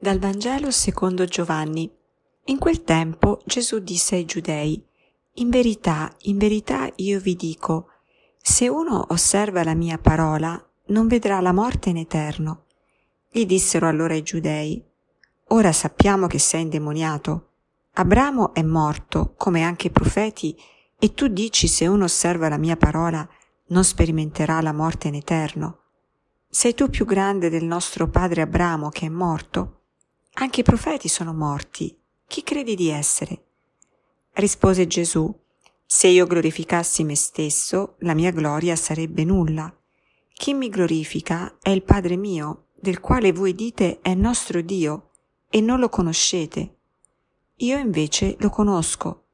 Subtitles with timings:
[0.00, 1.92] Dal Vangelo secondo Giovanni.
[2.44, 4.80] In quel tempo Gesù disse ai giudei,
[5.34, 7.88] In verità, in verità io vi dico,
[8.40, 12.66] se uno osserva la mia parola, non vedrà la morte in eterno.
[13.28, 14.80] Gli dissero allora i giudei,
[15.48, 17.54] Ora sappiamo che sei indemoniato.
[17.94, 20.56] Abramo è morto, come anche i profeti,
[20.96, 23.28] e tu dici se uno osserva la mia parola,
[23.70, 25.80] non sperimenterà la morte in eterno.
[26.48, 29.77] Sei tu più grande del nostro padre Abramo che è morto?
[30.40, 31.98] Anche i profeti sono morti.
[32.28, 33.46] Chi credi di essere?
[34.34, 35.36] Rispose Gesù,
[35.84, 39.74] se io glorificassi me stesso, la mia gloria sarebbe nulla.
[40.32, 45.10] Chi mi glorifica è il Padre mio, del quale voi dite è nostro Dio,
[45.50, 46.76] e non lo conoscete.
[47.56, 49.24] Io invece lo conosco.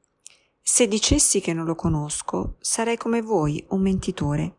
[0.59, 4.55] Se dicessi che non lo conosco, sarei come voi, un mentitore.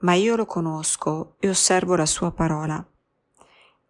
[0.00, 2.86] Ma io lo conosco e osservo la sua parola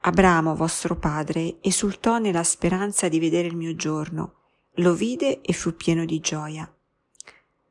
[0.06, 4.34] Abramo, vostro padre, esultò nella speranza di vedere il mio giorno,
[4.74, 6.70] lo vide e fu pieno di gioia.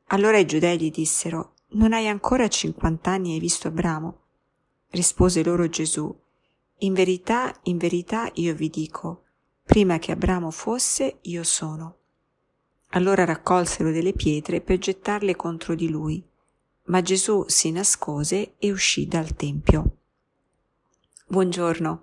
[0.06, 4.22] Allora i giudei gli dissero, non hai ancora cinquant'anni e hai visto Abramo?
[4.88, 6.12] Rispose loro Gesù,
[6.78, 9.22] in verità, in verità io vi dico,
[9.62, 11.98] prima che Abramo fosse, io sono.
[12.90, 16.20] Allora raccolsero delle pietre per gettarle contro di lui,
[16.86, 19.98] ma Gesù si nascose e uscì dal Tempio.
[21.26, 22.02] Buongiorno.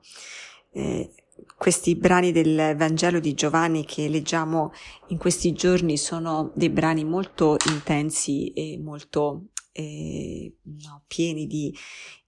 [0.71, 1.13] Eh,
[1.55, 4.71] questi brani del Vangelo di Giovanni che leggiamo
[5.09, 11.71] in questi giorni sono dei brani molto intensi e molto eh, no, pieni di,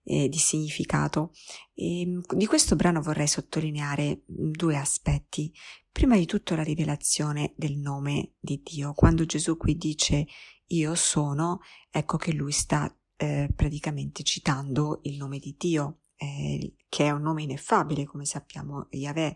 [0.04, 1.32] eh, di significato.
[1.74, 5.52] E, ehm, di questo brano vorrei sottolineare due aspetti.
[5.92, 8.94] Prima di tutto la rivelazione del nome di Dio.
[8.94, 10.28] Quando Gesù qui dice
[10.68, 17.06] io sono, ecco che lui sta eh, praticamente citando il nome di Dio eh, che
[17.06, 19.36] è un nome ineffabile, come sappiamo, Yahweh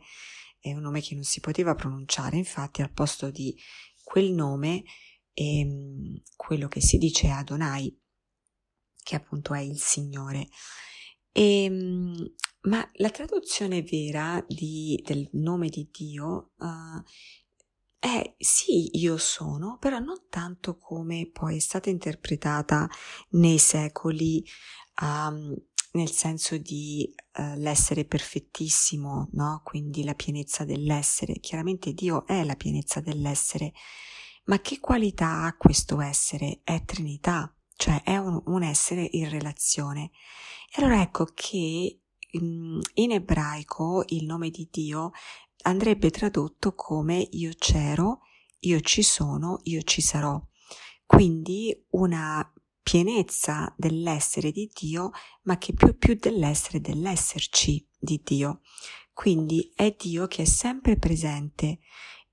[0.59, 3.55] è un nome che non si poteva pronunciare, infatti al posto di
[4.03, 4.83] quel nome
[5.33, 7.95] ehm, quello che si dice Adonai,
[9.03, 10.47] che appunto è il Signore.
[11.31, 17.01] E, ehm, ma la traduzione vera di, del nome di Dio uh,
[17.99, 22.89] è sì, io sono, però non tanto come poi è stata interpretata
[23.29, 24.44] nei secoli
[25.01, 25.55] um,
[25.97, 29.62] nel senso di uh, l'essere perfettissimo, no?
[29.63, 31.40] Quindi la pienezza dell'essere.
[31.40, 33.74] Chiaramente Dio è la pienezza dell'essere,
[34.46, 36.62] ma che qualità ha questo essere?
[36.63, 40.12] È Trinità, cioè è un, un essere in relazione.
[40.74, 42.00] E allora ecco che
[42.31, 45.12] in, in ebraico il nome di Dio
[45.63, 48.22] andrebbe tradotto come io c'ero,
[48.59, 50.40] io ci sono, io ci sarò.
[51.06, 52.52] Quindi una
[52.88, 55.12] pienezza dell'essere di Dio,
[55.42, 58.62] ma che più più dell'essere dell'esserci di Dio.
[59.12, 61.80] Quindi è Dio che è sempre presente.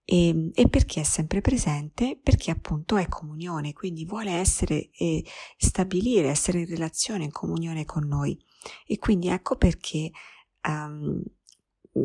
[0.04, 2.20] E, e, perché è sempre presente?
[2.22, 5.24] Perché appunto è comunione, quindi vuole essere e
[5.56, 8.38] stabilire, essere in relazione, in comunione con noi.
[8.86, 10.12] E quindi ecco perché
[10.68, 11.20] um,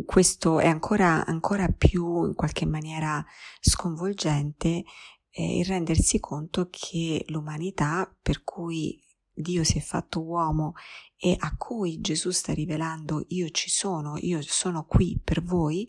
[0.06, 3.24] questo è ancora, ancora più in qualche maniera
[3.60, 4.86] sconvolgente
[5.32, 9.02] eh, il rendersi conto che l'umanità per cui
[9.32, 10.74] Dio si è fatto uomo
[11.18, 15.88] e a cui Gesù sta rivelando io ci sono, io sono qui per voi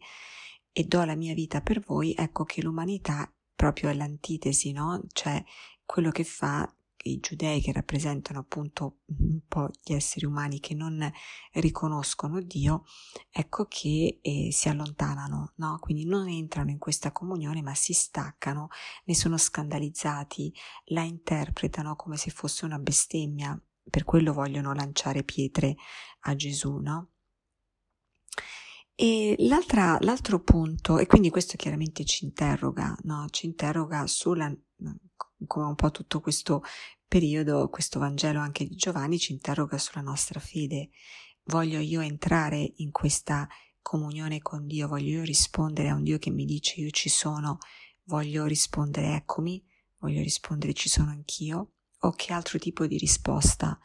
[0.72, 5.02] e do la mia vita per voi, ecco che l'umanità proprio è l'antitesi, no?
[5.12, 5.42] Cioè
[5.84, 11.10] quello che fa i giudei che rappresentano appunto un po' gli esseri umani che non
[11.52, 12.84] riconoscono Dio,
[13.30, 15.78] ecco che eh, si allontanano, no?
[15.80, 18.68] Quindi non entrano in questa comunione ma si staccano,
[19.04, 20.52] ne sono scandalizzati,
[20.86, 25.76] la interpretano come se fosse una bestemmia, per quello vogliono lanciare pietre
[26.20, 27.08] a Gesù, no?
[28.94, 33.26] E l'altro punto, e quindi questo chiaramente ci interroga, no?
[33.30, 34.54] Ci interroga sulla
[35.47, 36.63] come un po' tutto questo
[37.07, 40.91] periodo, questo Vangelo anche di Giovanni ci interroga sulla nostra fede.
[41.45, 43.48] Voglio io entrare in questa
[43.83, 47.59] comunione con Dio, voglio io rispondere a un Dio che mi dice io ci sono,
[48.04, 49.65] voglio rispondere eccomi,
[49.98, 53.78] voglio rispondere ci sono anch'io, o che altro tipo di risposta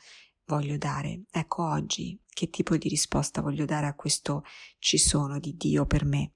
[0.45, 1.23] voglio dare?
[1.31, 4.43] Ecco oggi che tipo di risposta voglio dare a questo
[4.77, 6.33] ci sono di Dio per me.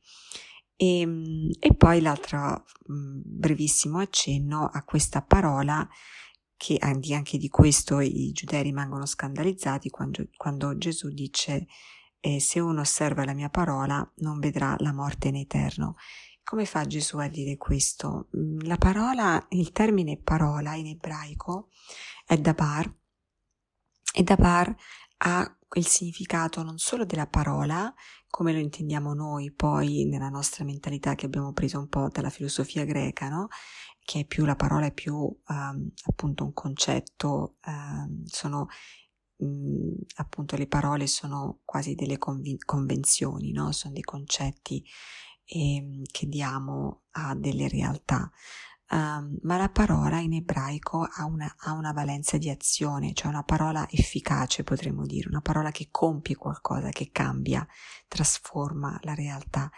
[0.81, 5.87] E, ehm, e poi l'altro mm, brevissimo accenno a questa parola
[6.55, 11.67] che anche di questo i giudei rimangono scandalizzati quando, quando Gesù dice
[12.21, 15.95] eh, se uno osserva la mia parola non vedrà la morte in eterno.
[16.43, 18.29] Come fa Gesù a dire questo?
[18.37, 21.69] Mm, la parola, il termine parola in ebraico
[22.25, 22.91] è dabar
[24.13, 24.75] e dabar
[25.17, 27.93] ha il significato non solo della parola,
[28.29, 32.85] come lo intendiamo noi poi nella nostra mentalità che abbiamo preso un po' dalla filosofia
[32.85, 33.47] greca, no?
[33.99, 38.67] che è più la parola è più um, appunto un concetto, um, sono
[39.37, 43.71] mh, appunto le parole sono quasi delle conv- convenzioni, no?
[43.71, 44.83] sono dei concetti
[45.45, 48.31] eh, che diamo a delle realtà.
[48.91, 53.44] Um, ma la parola in ebraico ha una, ha una, valenza di azione, cioè una
[53.44, 57.68] parola efficace potremmo dire, una parola che compie qualcosa, che cambia,
[58.07, 59.69] trasforma la realtà.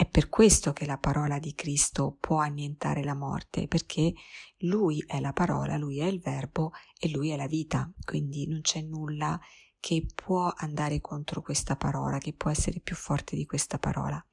[0.00, 4.14] È per questo che la parola di Cristo può annientare la morte, perché
[4.60, 8.62] Lui è la parola, Lui è il verbo e Lui è la vita, quindi non
[8.62, 9.38] c'è nulla
[9.78, 14.26] che può andare contro questa parola, che può essere più forte di questa parola.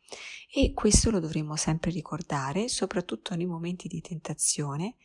[0.50, 4.96] E questo lo dovremmo sempre ricordare, soprattutto nei momenti di tentazione,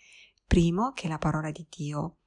[0.47, 2.19] primo che la parola di Dio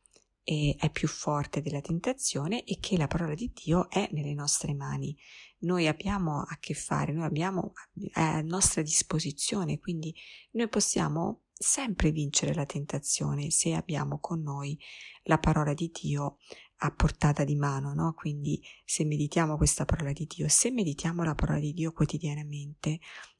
[0.45, 5.17] è più forte della tentazione e che la parola di Dio è nelle nostre mani.
[5.59, 7.73] Noi abbiamo a che fare, noi abbiamo
[8.13, 10.13] a nostra disposizione, quindi
[10.51, 14.77] noi possiamo sempre vincere la tentazione se abbiamo con noi
[15.23, 16.37] la parola di Dio
[16.79, 18.13] a portata di mano, no?
[18.13, 22.99] Quindi se meditiamo questa parola di Dio, se meditiamo la parola di Dio quotidianamente,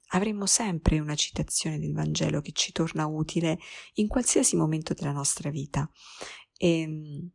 [0.10, 3.60] avremo sempre una citazione del Vangelo che ci torna utile
[3.96, 5.90] in qualsiasi momento della nostra vita.
[6.66, 7.30] E, ehm,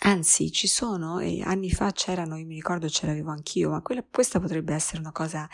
[0.00, 4.40] anzi, ci sono, anni fa c'erano, io mi ricordo ce l'avevo anch'io, ma quella, questa
[4.40, 5.48] potrebbe essere una cosa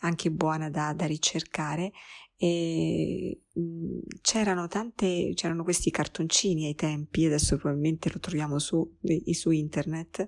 [0.00, 1.92] anche buona da, da ricercare,
[2.36, 8.96] e mh, c'erano tante, c'erano questi cartoncini ai tempi, adesso probabilmente lo troviamo su,
[9.32, 10.26] su internet,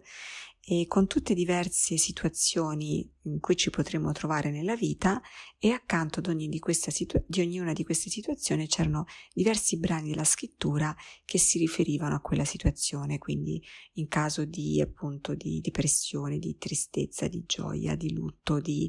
[0.64, 5.20] e con tutte diverse situazioni in cui ci potremmo trovare nella vita
[5.58, 10.22] e accanto ad ogni di, situa- di ognuna di queste situazioni c'erano diversi brani della
[10.22, 10.94] scrittura
[11.24, 13.60] che si riferivano a quella situazione, quindi
[13.94, 18.88] in caso di appunto di depressione, di tristezza, di gioia, di lutto, di,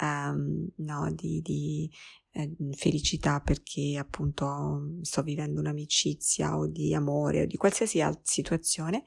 [0.00, 1.90] um, no, di, di
[2.32, 9.04] eh, felicità perché appunto sto vivendo un'amicizia o di amore o di qualsiasi altra situazione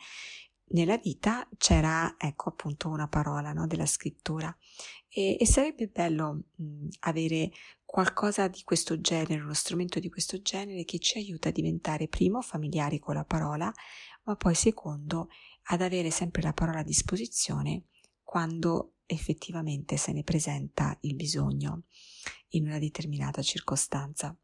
[0.69, 4.55] nella vita c'era, ecco appunto, una parola no, della scrittura
[5.07, 7.51] e, e sarebbe bello mh, avere
[7.85, 12.41] qualcosa di questo genere, uno strumento di questo genere che ci aiuta a diventare primo
[12.41, 13.71] familiari con la parola,
[14.23, 15.29] ma poi secondo
[15.69, 17.85] ad avere sempre la parola a disposizione
[18.21, 21.83] quando effettivamente se ne presenta il bisogno
[22.49, 24.37] in una determinata circostanza.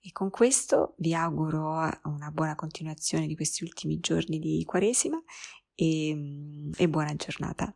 [0.00, 1.72] E con questo vi auguro
[2.04, 5.20] una buona continuazione di questi ultimi giorni di Quaresima
[5.74, 7.74] e, e buona giornata.